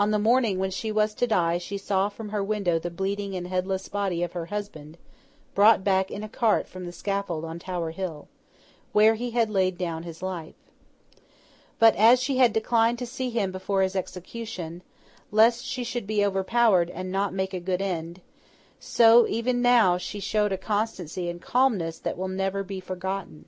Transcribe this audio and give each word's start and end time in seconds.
On 0.00 0.10
the 0.10 0.18
morning 0.18 0.58
when 0.58 0.72
she 0.72 0.90
was 0.90 1.14
to 1.14 1.28
die, 1.28 1.58
she 1.58 1.78
saw 1.78 2.08
from 2.08 2.30
her 2.30 2.42
window 2.42 2.76
the 2.80 2.90
bleeding 2.90 3.36
and 3.36 3.46
headless 3.46 3.88
body 3.88 4.20
of 4.24 4.32
her 4.32 4.46
husband 4.46 4.98
brought 5.54 5.84
back 5.84 6.10
in 6.10 6.24
a 6.24 6.28
cart 6.28 6.66
from 6.66 6.86
the 6.86 6.90
scaffold 6.90 7.44
on 7.44 7.60
Tower 7.60 7.92
Hill 7.92 8.26
where 8.92 9.14
he 9.14 9.30
had 9.30 9.50
laid 9.50 9.78
down 9.78 10.02
his 10.02 10.24
life. 10.24 10.56
But, 11.78 11.94
as 11.94 12.20
she 12.20 12.38
had 12.38 12.52
declined 12.52 12.98
to 12.98 13.06
see 13.06 13.30
him 13.30 13.52
before 13.52 13.82
his 13.82 13.94
execution, 13.94 14.82
lest 15.30 15.64
she 15.64 15.84
should 15.84 16.08
be 16.08 16.26
overpowered 16.26 16.90
and 16.90 17.12
not 17.12 17.32
make 17.32 17.54
a 17.54 17.60
good 17.60 17.80
end, 17.80 18.20
so, 18.80 19.24
she 19.24 19.34
even 19.34 19.62
now 19.62 19.98
showed 19.98 20.50
a 20.50 20.58
constancy 20.58 21.30
and 21.30 21.40
calmness 21.40 22.00
that 22.00 22.18
will 22.18 22.26
never 22.26 22.64
be 22.64 22.80
forgotten. 22.80 23.44